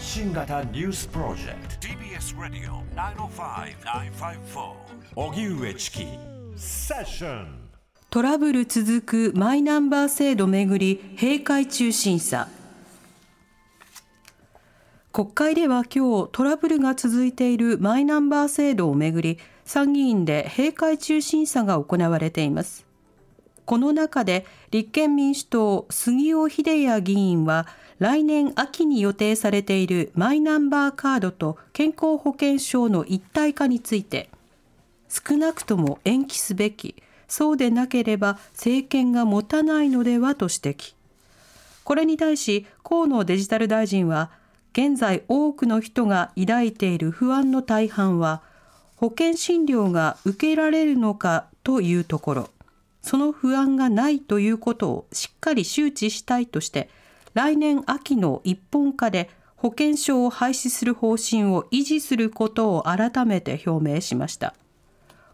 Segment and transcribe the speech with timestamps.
[0.00, 1.88] 発信型ニュースプロジェクト。
[1.88, 2.82] TBS ラディオ
[3.28, 4.72] 905-954
[5.14, 6.06] おぎゅうえちき
[6.56, 7.68] セッション
[8.08, 12.48] トラブル続くマイナンバー制度めぐり閉会中審査。
[15.12, 22.86] 国会では今日トラブルが続いているマイナンバー制度をめぐり参議院で閉会中審査が行われています。
[23.66, 27.68] この中で立憲民主党杉尾秀哉議員は
[28.00, 34.30] 来年秋に予定されているマイナンバーカードと健康保険証の一体化について
[35.08, 36.94] 少なくとも延期すべき。
[37.28, 40.94] そうでなければ政権が持たないのではと指摘。
[41.84, 44.30] これに対し河野デジタル大臣は
[44.72, 48.42] 現在多くの人が抱いている不安の大半は
[48.96, 52.48] 保険診療が受けられるのかというところ。
[53.02, 56.88] その不安がないということをしっかり周知したいとして
[57.34, 64.54] 来年秋の一本化で保険証を廃止する方針を維持することを改めて表明しました。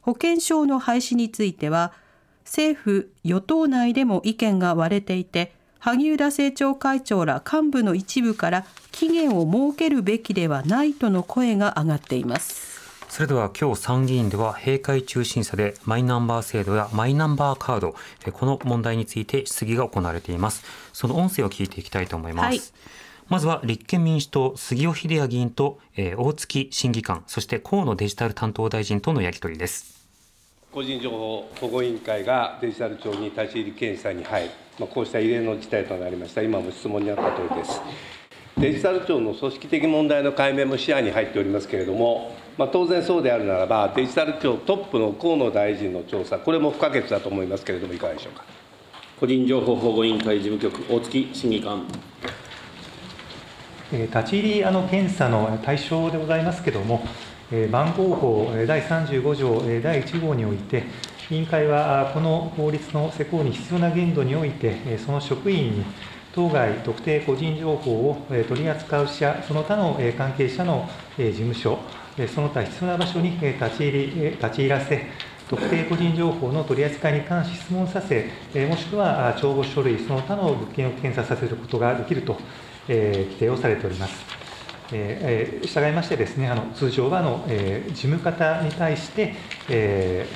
[0.01, 1.93] 保険証の廃止については
[2.45, 12.76] 政府与党内でも意見が割れていて萩生田政調会長ら幹部の一部から期限を設けるべきではないとの声が上がっています。
[13.09, 17.95] それでは今日参議院では閉会中審査でマイナンバー制度やマイナンバーカード
[18.33, 20.65] この問題について質疑が行われています。
[20.93, 22.61] その音声を聞いていきたいと思います、はい、
[23.29, 29.97] まずは立憲民主党杉尾秀哉議員と、えー、大月審議官そして河野デジタル担当大臣とのやり取りです。
[30.73, 36.43] 個人情報保護委員会がデジタル庁に立ち入り検査に入り、まあ、こうした異例の事態となりました。
[36.43, 37.81] 今も質問にあった通りです。
[38.59, 48.45] デジタル庁の組織的問題の解明も視野に入っておりますけれども、まあ、当然そうであるならば、デジタル庁トップの河野大臣の調査、これも不可欠だと思いますけれども、いかがでしょうか？
[49.21, 51.87] 個人情報保護委員会事務局、大月審議官。
[53.93, 57.07] 立ち入りあの検査の対象でございますけれども、
[57.71, 60.85] 番号法第35条第1号において、
[61.31, 65.85] 委員会はこの法律の施行に必要な限度において、その職員に
[66.35, 71.79] 当該特定個人情報を取り扱う者、その他の関係者の事務所、
[72.35, 75.07] その他必要な場所に立ち入り立ち入らせ、
[75.49, 78.31] 特定個人情報の取り扱いに関し質問させ、
[78.69, 82.39] もしくは帳簿書類、その他の物件を検査させることができると、
[82.89, 84.47] 規定をされております。
[84.93, 89.35] えー、従いましてですね、あの通常はあの、えー、事務方に対して、
[89.69, 90.27] え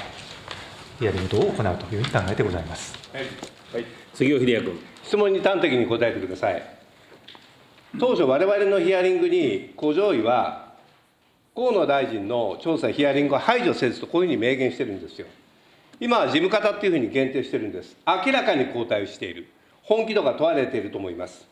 [0.99, 2.99] ー、ヒアリング等を行うというふうに考えてございます。
[3.13, 3.23] はい、
[3.73, 4.81] はい、杉尾秀哉君。
[5.05, 6.63] 質問に端的に答えてください。
[7.99, 10.70] 当初、我々のヒアリングに、古上位は、
[11.61, 15.27] 河野大臣の調査、ヒアリングを排除せずと、こういうふうに明言してるんですよ。
[16.01, 17.95] 今は事務方っていうふうに限定してるんです。
[18.07, 19.47] 明らかに後退している。
[19.83, 21.47] 本気度が問われていると思います。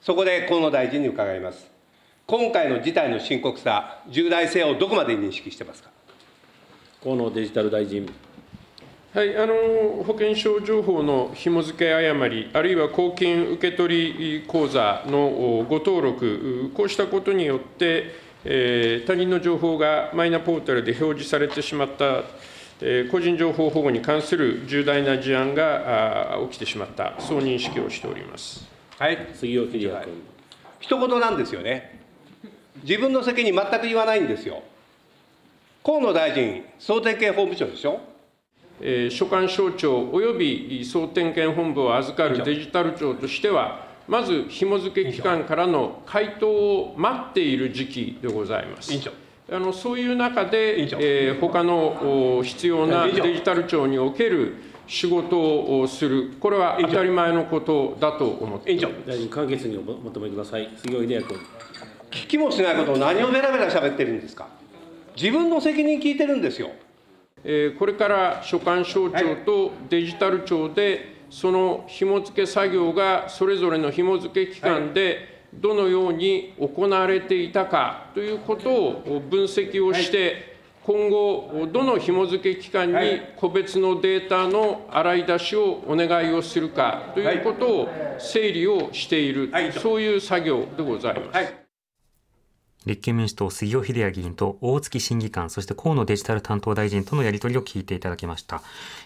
[0.00, 1.70] そこで河野大臣に伺います。
[2.26, 5.90] 今回の事態の深刻さ、重大性をどこまで認識してますか？
[7.04, 8.08] 河野デジタル大臣。
[9.12, 9.54] はい、あの
[10.02, 22.24] 保険証情報の紐付け誤り、あるいは公金受取口座のご登録、こうしたことによって、えー、他人の情報がマイナポータルで表示されてしまった、
[22.82, 28.68] えー、個人情報保護に関する重大な事案が起きてしまった、そう認識をしております。
[28.98, 30.22] はい、杉尾秀哉君。
[30.78, 32.00] 一言なんですよね。
[32.82, 34.62] 自分の責任全く言わないんですよ。
[35.82, 38.00] 河野大臣、総点検法務省でしょ？
[39.10, 48.92] 所管省庁および総点検本部を預かるデジタル庁としては、まず紐付け機関からの回答を待っている時期でございます。
[49.52, 54.54] あのそういう中で、えー、他の必要なデジタル庁における
[54.86, 55.38] 仕事
[55.80, 58.94] をする、これは当たり前のことだと思っています。
[59.06, 60.70] 大臣、簡潔にお求めください。
[60.76, 61.38] 杉尾秀哉君。
[62.10, 64.48] 聞きもしないことを何をべらべら喋ってるんですか？
[65.16, 66.70] 自分の責任聞いてるんですよ。
[67.78, 80.54] これから所管省庁とデジタル庁で、その紐付け作業がそれぞれの紐付け機関でどのように行われていたかということを分析をして、
[80.84, 87.88] 今後、どの紐付け機関に個別のデータの洗い出しをお願いをするかということを
[88.18, 89.50] 整理をしている、
[89.80, 91.63] そういう作業でございます。
[92.86, 98.62] 立憲民主党杉尾秀哉議員と大月審議官、そして河野デジタル担当大臣とのやり取りを聞いていただきました。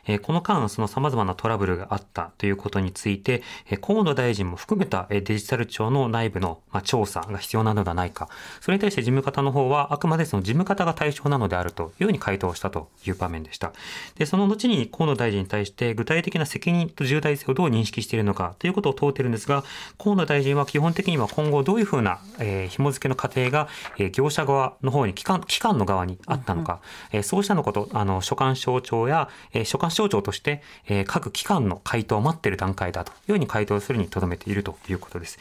[0.07, 8.29] えー、この間、その様々なトラブルがあったということについて、えー、河野大臣も含めたえデジタル庁の内部の、まあ、調査が必要なのではないか。
[8.61, 13.73] それに対して事務方の方は、あくまでその事務方が対象なのであるというふうに回答したという場面でした。
[14.17, 19.65] で、その後に河野大臣に対して具体的な責任と重大性をどう認識しているのかということを問うているんですが、
[19.99, 23.68] 河野大臣は基本的には今後どういうふうな、えー、紐付けの過程が、
[23.99, 26.81] えー、業者側の方に機関、機関の側にあったのか、
[27.13, 35.39] えー、そうしたのこと、あの、所管省庁や、えー、所管省庁として、えー、各機関の回答を待っている段階だというふうに回答するにとどめているということです。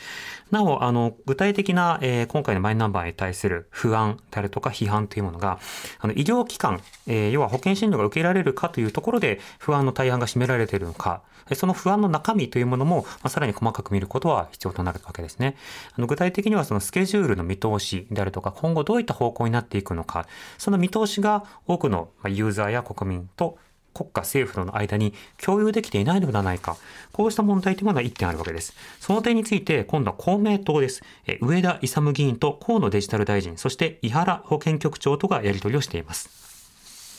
[0.51, 5.59] なお、あの、具体的な、えー、今回のマイナンバーに対する不安であるとか批判というものが、
[5.99, 11.21] あの、医療機関、えー、要は保険診療が受けられるかというところで不安の大半が占められているのか、
[11.55, 15.55] その不安の中身というものも、まあ、さらに細かく見ることは必要となるわけですね。
[15.95, 20.27] あの具体的にはそのスケジュールの見通しであるとか、今後どういった方向になっていくのか、
[20.57, 23.57] その見通しが多くのユーザーや国民と
[23.97, 25.13] 国家政府との間に
[25.44, 26.77] 共有できていないのではないか。
[27.11, 28.75] こうした問題というものが1点あるわけです。
[28.99, 31.01] その点について、今度は公明党です。
[31.25, 36.29] え上田勇議員と河野デジタル大臣、そして井原保健局長とがやり取りをしています。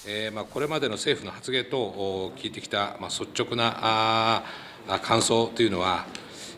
[0.07, 4.45] えーまあ、これまでの政府の発言と聞いてきた、まあ、率直なあ
[5.03, 6.07] 感想というのは、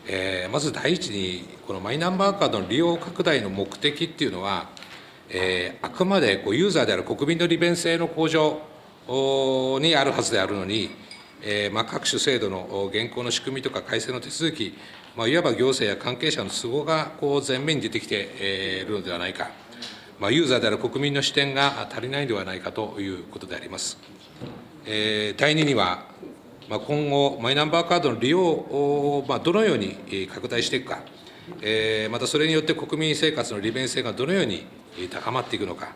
[0.07, 4.69] えー、まず第一に、このマイナンバーカードの利用拡大の目的っていうのは、
[5.29, 8.61] えー、あくまでこうユーザーである国民の利便性の向上
[9.07, 10.91] にあるはずであるのに、
[11.43, 14.73] えーまあ、各種制度の現行の仕組みとか改正の手続き、
[15.15, 19.49] まあ、いわば行政や関係者の都合がこう前面に出てきているのではないか、
[20.19, 23.97] まあ、ユーザーである国民の視点が足りないのではないかということであります。
[24.85, 26.05] えー、第2には、
[26.69, 30.99] まあ、今後、マイナンバーカードの利用を、まあ、どのように拡大していくか、
[31.61, 34.65] えー、またそれによって国民生活の利便性がどのように
[35.09, 35.95] 高まっていくのか、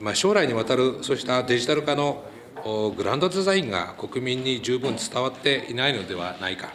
[0.00, 2.24] まあ、将来にわたるそうしたデジタル化の
[2.64, 6.72] グランドデザインが国民に十分伝わっていないのではないか、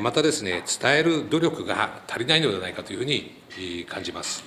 [0.00, 3.32] またですね、伝える努力が足りないのではないかというふうに
[3.88, 4.42] 感じます。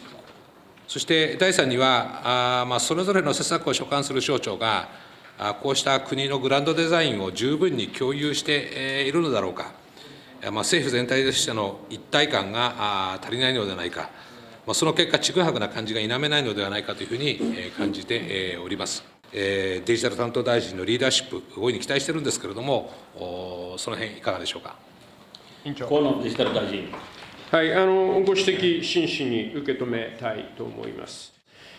[0.88, 4.89] そして第3には、あまあ、それぞれの施策を所管する省庁が、
[5.62, 9.73] こうした国のグランドデザインを十分に共有しているのだろうか、
[10.41, 14.09] まあ、政府全体としての一体感が足りないのではないか、
[14.65, 19.14] まあ、その結果、ちぐはぐな感じが否めないのではないかというふうに感じております。
[19.36, 22.90] デジタル担当大臣のリーダーシップ、大いに期待してるんですけれども、
[23.78, 24.78] その辺いかがでしょうか？
[25.90, 26.88] 河野デジタル大臣。
[27.52, 31.34] はい、あのご指摘、真摯に受け止めたいと思います。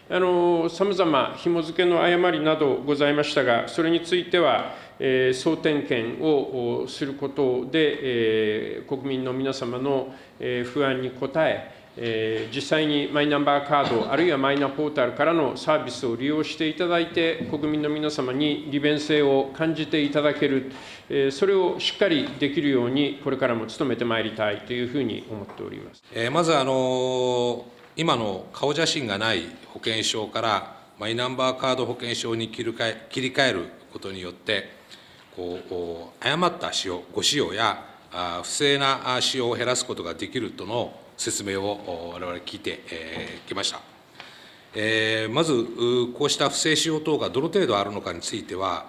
[0.09, 20.73] さまざま、紐付けの誤りなどございましたが、それについては、えー、総点検をすることで、えー、国民の皆様の、えー、不安に応え、えー、実際にマイナンバーカード、あるいはマイナポータルからのサービスを利用していただいて、国民の皆様に利便性を感じていただける、
[21.09, 27.65] え、それをしっかりできるように、これからも努めてまいりたいというふうに思っております、え、まず、あの
[27.97, 34.69] 今の顔写真がない保険証から、マイナンバーカード保険証に切り替え切り替えることによって、
[35.35, 37.83] こう誤った使用、ご使用や
[38.43, 42.81] 不正な使用を減らすことができるとの説明を我々聞いて
[43.47, 43.81] きました。
[45.31, 45.67] まず、
[46.19, 48.87] こうした不正使用等がどの程度あるのかについては、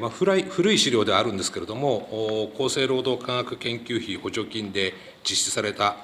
[0.00, 5.96] まあ、古い資料ではあるんですけれども、厚生労働科学研究費補助金で実施された、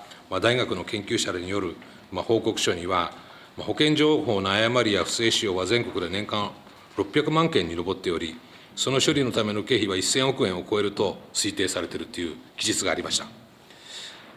[0.42, 1.74] 大学の研究者らによる、
[2.12, 3.12] 報告書には、
[3.58, 6.50] 保険情報の誤りや不正使用は全国で年間
[6.96, 8.36] 600万件に上っており、
[8.74, 13.43] その処理のための経費は1000億円を超えると推定されているという記述がありました。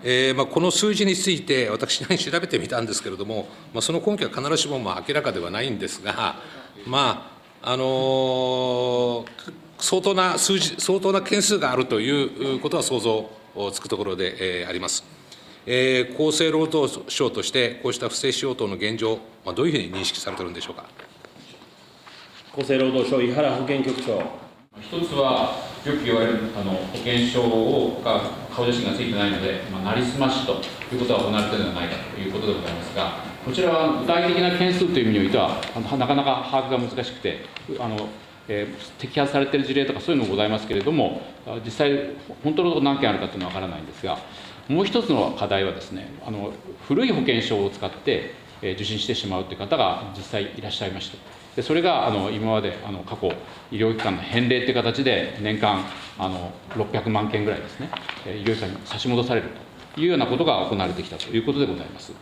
[0.03, 6.35] えーまあ、この数字について、私なりに調べてみたんですけれども、まあ、その根拠は必ずしもまあ明らかではないんですが、
[6.85, 9.25] まああのー、
[9.79, 13.29] 相当な数字、相当な件数があるということは想像
[13.71, 15.03] つくところで、えー、あります。
[15.65, 20.85] えー、厚生労働省として、こうした不正使用等の現状、まあ、どういうふうに認識されているんでしょうか。
[22.55, 24.46] 厚生労働省、井原保健局長。
[24.81, 28.21] 一つは、よく言われるあの保険証をが
[28.53, 30.53] 顔写真がついてないので、まあ、なりすましと
[30.93, 33.13] いうことが行われているのではないかということでございますが、
[33.45, 37.45] こちらは具体的な件数という意味においては、あのなかなか把握が難しくて、
[37.79, 38.09] あの
[38.49, 41.21] えー、摘発されている事例とかそういうのもございますけれども、
[41.63, 42.11] 実際、
[42.43, 44.17] 本当のところ何件あるかというのは分からないんですが、
[44.67, 46.51] もう一つの課題はですね、あの
[46.87, 51.36] 古い保険証を使って、え、受診してしまうという方が実際いらっしゃいまして。
[51.57, 53.33] でそれがあの今まであの過去、
[53.71, 55.85] 医療機関の返礼という形で、年間
[56.19, 57.89] あの600万件ぐらいですね、
[58.27, 59.49] 医療機関に差し戻される
[59.95, 62.13] というようなことが行われてきたということでございます。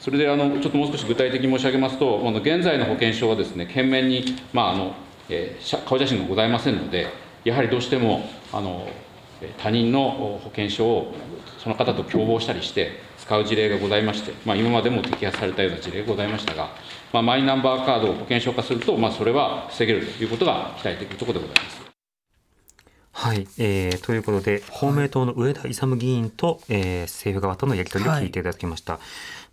[0.00, 4.94] それであのちょっともう少し具体的に申し上げますと、あの現在の保険証はですね、懸命に、まああの
[5.28, 7.08] えー、顔写真がございませんので、
[7.44, 8.88] やはりどうしてもあの
[9.58, 10.10] 他人の
[10.42, 11.14] 保険証を
[11.58, 16.70] その方と共謀したりして使う事例がございまして、まあ、今までも摘発されたような事例がございましたが、
[17.12, 21.88] まあ、マイナンバーカードを保険証化すると、まあ、それは防げるということが期待できるところでございます。
[23.12, 28.94] はい、えー、ということで公明党の上田勇議員と、えー、政府側とのやり取りを聞いていただきました。
[28.94, 29.02] はい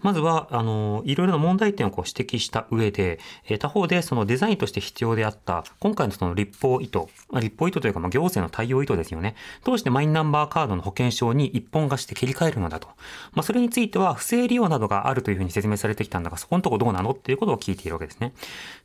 [0.02, 7.00] まずは、あの、いろいろな問題点をこう指摘した上で、え他方でそのデザインとして必要であった、今回のその立法意図、
[7.40, 9.36] 立法意図というか、まあ、行政の対応意図ですよね。
[9.64, 12.88] どうしてマイナンバーカードの保険証に一本化して切り替えるのだと。
[13.34, 18.34] まあ、それについては、不正利用などがあるというふうに説明されてきたんだが、そこのとこどうなのっていうことを聞いているわけですね。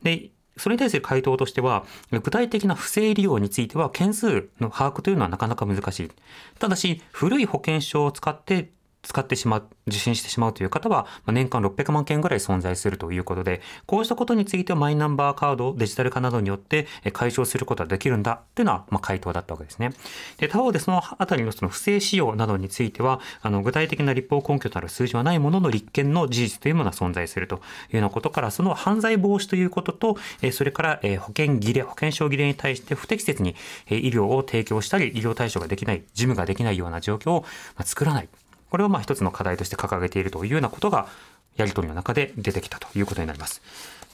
[0.02, 6.10] で、それに対する回答としては、具体的な不正利用については件数の把握というのはなかなか難しい。
[6.58, 8.70] ただし、古い保険証を使って
[9.02, 19.90] 使ってしまう、受診してしまうという方は、年間600万件ぐらい存在するということで、こうしたことについてはマイナンバーカード、デジタル化などによって解消することができるんだっていうのは、ま、回答だったわけですね。
[20.38, 30.16] で、他方でそのあたりのその不正使用などについては、あの、具体的な立法根拠となる数字はないものの立件の事実というものが存在するというようなことから、その犯罪防止ということと、
[30.52, 33.56] それから保険切れ、保険証切れに対して不適切に
[33.88, 37.44] 医療を提供したり、医療対処ができない、事務ができないような状況を
[37.82, 38.28] 作らない。
[38.70, 41.08] これをまあ一つの課題として掲げているというようなことが、
[41.56, 43.60] やり取りの中で出てきたということになります。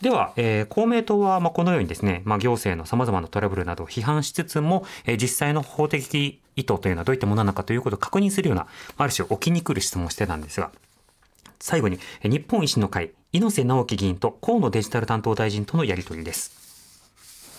[0.01, 10.71] では、えー、公明党はまあこのようにですね、まあ、行政の様々なトラブルなどを批判しつつも、えー、実際の法的意図というのはどういったものなのかということを確認するような、ある種置きに来る質問をしてたんですが、
[11.61, 16.67] 最後に、日本維新の会、猪瀬直樹議員と河野デジタル担当大臣とのやり取りです。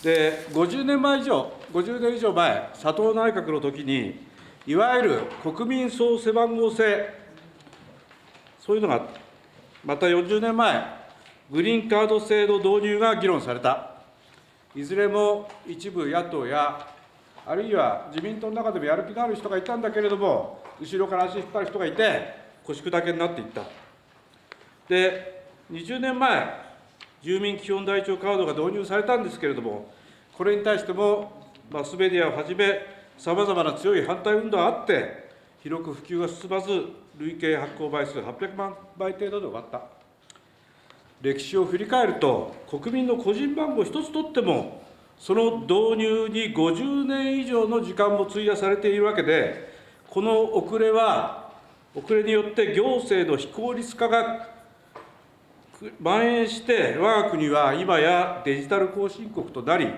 [0.03, 4.26] で50年前以上、50年以上前、佐藤内閣の時に、
[4.67, 7.09] いわゆる国民総背番号制、
[8.59, 9.07] そういうのが、
[9.85, 10.83] また40年前、
[11.49, 13.91] グリーンカード制度導入が議論された、
[14.75, 16.85] いずれも一部野党や、
[17.45, 23.63] あるいは自民党の中でもやる気のある人がいたんだけれども、後ろから足引っ張る人がいて、腰砕けになっていった。
[24.89, 26.45] で、20年前、
[27.21, 29.89] 住民基本台帳カードが導入されたんですけれども、
[30.33, 35.27] これに対しても、マスメディアをはじめ、さまざまな強い反対運動があって、
[35.63, 36.85] 広く普及が進まず、
[37.17, 39.81] 累計発行倍数800万倍程度で終わった。
[41.21, 44.83] 歴史を振り返ると、国民の個人番号一つとっても、
[45.17, 49.73] その導入に50年以上の時間も費やされているわけで、
[50.09, 51.51] この遅れは、
[51.95, 54.47] 遅れによって行政の非効率化が
[56.03, 59.91] 蔓延して、我が国は今やデジタル後進国となり、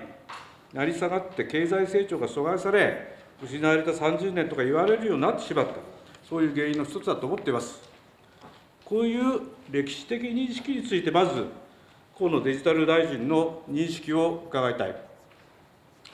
[0.72, 5.74] 成り下がって経済成長が阻害され、失われた30年とか言われるようになってしまった、
[6.28, 7.80] そういう原因の一つだと思っています。
[8.84, 11.46] こういう歴史的認識について、まず、
[12.16, 14.96] 河野デジタル大臣の認識を伺いたい。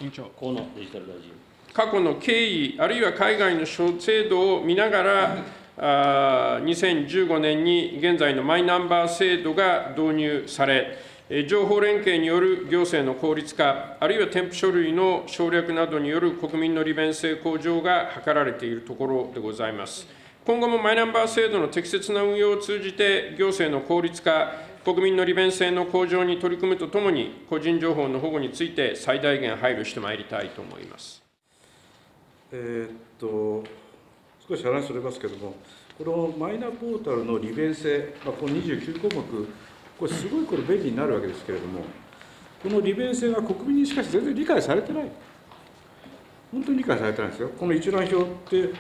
[0.01, 1.33] 委員長河野デジタル大臣
[1.73, 5.37] 過去の経緯、あるいは海外の制度を見ながら、
[5.79, 10.97] あ2015年に現在のマイナンバー制度が導入され、
[11.29, 20.07] 情報連携による行政の効率化、あるいは添付書類の省略などによる国民の利便性向上が図られているところでございます。
[20.45, 24.53] 今後もマイナンバー制度の適切な運用を通じて、行政の効率化、
[24.85, 31.21] 国民の利便性の向上に取り組むとともに、個人情報の保護について最大限配慮してまいりたいと思います。
[32.53, 33.65] えー、っと、
[34.49, 35.57] 少し話それますけれども、
[35.99, 39.49] このマイナポータルの利便性、まあ、この29項目、
[39.99, 41.81] これすごいこれ便利になるわけですけれども
[42.63, 45.11] この利便性が国民にしかし全然理解されてない
[46.53, 48.75] 本当に理解されてないんですよこの一覧表って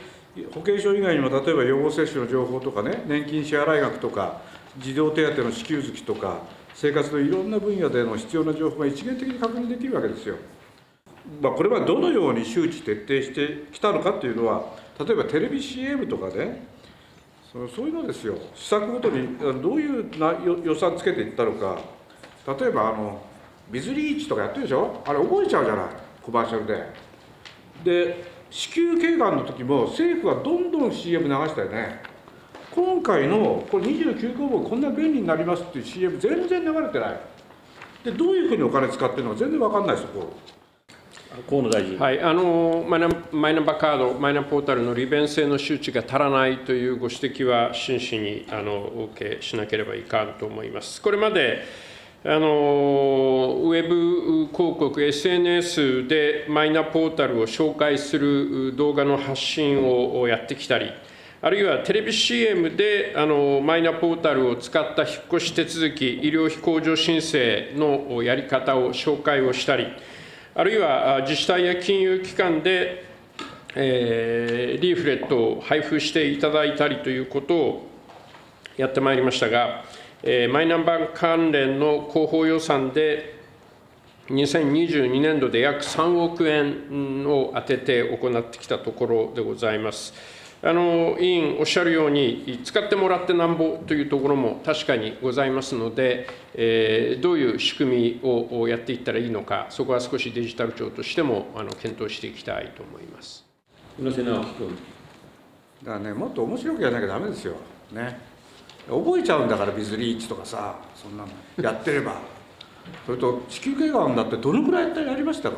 [0.52, 4.42] 保険証以外にも例えば予防接種の情報とかね年金支払額とか
[4.78, 6.42] 児童手当の支給月とか
[6.74, 10.36] 生活のいろんな分野での必要な情報が一元的に確認できるわけですよ。
[11.40, 16.66] まあ、これはどのように周知徹底してきたのかっていうのは例えばテレビ CM とかね
[17.74, 18.34] そういうのですよ。
[18.54, 21.78] 施策ごとにどういうな予算つけていったのか。
[22.60, 23.22] 例えばあの
[23.70, 25.02] ビズリーチとかやってるでしょ？
[25.06, 25.86] あれ覚えちゃうじゃない。
[26.22, 26.84] コマーシャルで。
[27.82, 32.02] で子宮頸がんの時も政府はどんどん CM 流したよね。
[32.74, 37.20] 今回のこれ29項目こんな便利になりますっていう CM 全然流れてない。
[38.04, 40.65] でどういうふうにお金使ってるのか全然分かんないですよこう。
[41.48, 51.02] 河野大臣、はい、あのマイナマイナンバーカード、マイナポータルの利便性の周知が足らないというご指摘は真摯にあのお受けしなければいかんと思います。
[51.02, 51.64] これまで
[52.24, 52.48] あの
[53.62, 60.90] ウェブ広告、SNS でマイナポータルを紹介する動画の発信をやってきたり、
[61.42, 69.86] あるいはテレビ CM であのマイナポータルを使った引っ越し手続き、医療費控除申請のやり方を紹介をしたり、
[70.58, 73.04] あるいは自治体や金融機関で、
[73.74, 77.86] えー、リーフレットを配布していただいたりということを
[78.78, 79.84] やってまいりましたが、
[80.22, 83.38] えー、マイナンバー関連の広報予算で
[84.28, 90.14] 2022年度で約3億円を充てて行ってきたところでございます。
[90.62, 103.44] あの委員おっしゃるように、使ってもらってなんぼというところも確かにございますので、えー、どういう仕組みをやっていったらいいのか、そこは少しデジタル庁としてもあの検討していきたいと思います
[103.98, 104.78] 宇野瀬直樹君。
[105.84, 107.54] だからね、もっと面白くやらなきゃだめですよ。
[107.92, 108.18] ね。
[108.88, 111.30] 覚えちゃうんだから、ビズリーチとかさ、そんなの
[111.62, 112.36] やってれば。
[113.06, 115.56] それと子宮頸がんだってどのくらいやりましたか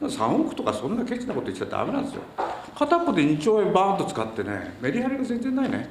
[0.00, 2.22] 3億とかそんなケチなこと言っちゃダメなんですよ
[2.78, 5.90] 片っぽで2兆円バーンと使ってねメリハリが全然ないね。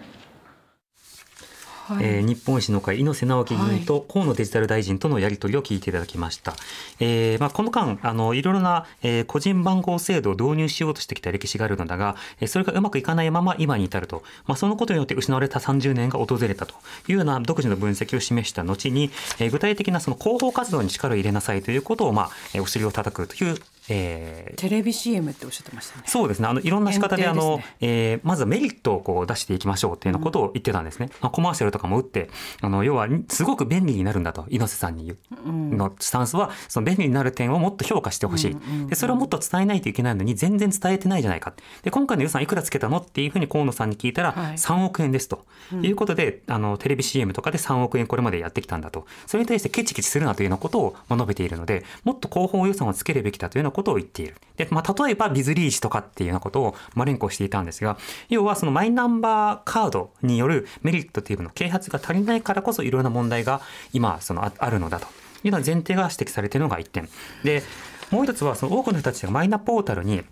[1.88, 6.52] はい、えー、日本維新の会猪瀬直樹議員と河野デジタル大臣とのやり取りを聞いていただきました。
[6.52, 6.60] はい、
[7.00, 16.74] えー、まあ、この間あのいろいろな、えー、個人番号制度を導入しようとしてきた歴史があるのだが、えー、それがうまくいかないまま今に至ると、まあ、そのことによって失われた30年が訪れたと
[17.08, 23.58] いうような独自の分析を示した後に、えー、具体的なその広報活動に力を入れなさいということを、まあ、えー、お尻を叩くという
[23.90, 26.04] えー、テレビ CM っておっしゃってましたね。
[26.08, 26.48] そうですね。
[26.48, 31.10] あのいろんな仕方で、ね、あの、えー、まずはメリットをこう出していきましょうっていうようなことを言ってたんですね。
[31.24, 32.30] うん、コマーシャルとかも打って、
[32.62, 38.96] あの要はすごく便利になるんだと猪瀬さんに言う、うん、のスタンスはその便利になる点をもっと評価してほしい、うんうんうん、で。
[38.96, 41.54] それをもっと伝えないといけないのに全然伝えてないじゃないか。
[41.84, 45.46] で今回の予算いくらつけたのっていうふうに河野さんに聞いたら、はい、3億円ですと、
[45.82, 49.06] いうことで、あのテレビ CM とかで3億円これまでやってきたんだと。
[49.26, 54.36] それに対してケチケチするなというようなことを述べているので、もっと広報予算をつけるべきだというようなことを言っている。
[54.58, 63.62] で、まあ、例えばビズリーチとかっていうようなことを、まあ、連呼していたんですが、要はそのマイナンバーカードによるメリットというの啓発が足りないからこそいろんな問題が
[63.94, 65.10] 今そのあるのだとい
[65.46, 67.08] うような前提が指摘されているのが1点。
[67.44, 67.62] で、
[68.10, 70.24] もう一つはその多くの人たちがマイナポータルに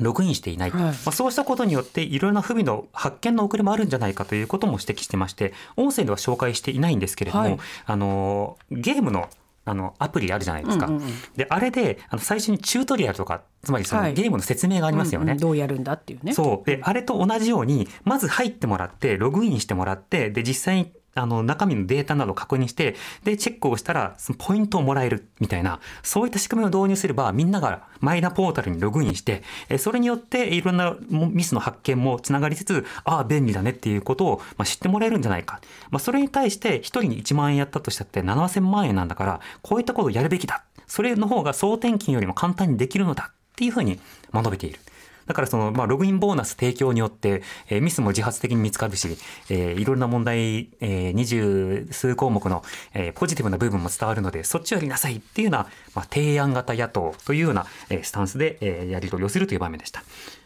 [0.00, 9.28] ログインしていない、はい、まあ、そうしたことによっていろいろな不備の発見の遅れもあるんじゃないかということも指摘してまして音声では紹介していないんですけれども、はい、あのゲームの
[9.64, 10.86] あのアプリあるじゃないですか。
[10.86, 15.32] うんうんうん、であれであの最初にチュートリアルとかつまりそのゲームの説明がありますよね。
[15.32, 16.32] はいうんうん、どうやるんだっていうね。
[16.32, 29.42] そうであれと同じようにまず入ってもらってログインしてもらってで実際にあの中身のデータなどを確認してでチェックをしたらポイントをもらえるみたいなそういった仕組みを導入すればみんながマイナポータルにログインして
[29.78, 44.00] それによっていろんなミスの発見もつながりつつああ便利だねっていうことを、ま、知ってもらえるんじゃないか、まあ、それに対して1人に1万円やったとしたって7000万円なんだからこういったことをやるべきだそれの方が総点金よりも簡単にできるのだっていうふうに
[44.34, 44.78] 述べている。
[45.26, 49.08] だからその、まあ、ログインボーナス提供によって、えー、ミスも自発的に見つかるし、
[49.50, 52.62] えー、いろんな問題、えー、二十数項目の、
[52.94, 60.02] えー、ポジティブな部分も伝わるので、そっちをやりなさいっていうような、まあ、提案型野党というような、えー、スタンスで、えー、やり取りをするという場面でした。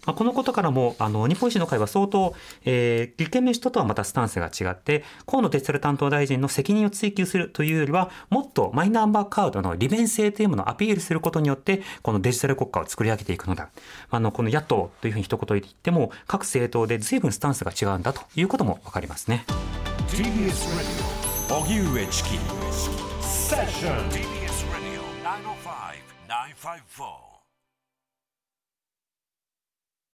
[0.07, 13.69] まあ、このことからも、あの、日本維新の会は相当、えー、立憲民主党とはまたスタンスが違って、河野デジタル担当大臣の責任を追及するというよりは、もっとマイナンバーカードの利便性というものをアピールすることによって、このデジタル国家を作り上げていくのだ。
[14.11, 19.45] あの、この野党というふうに一言言っても、各政党で随分スタンスが違うんだということもわかりますね。
[23.47, 24.11] Session.
[24.11, 27.26] TBS Radio 905 954.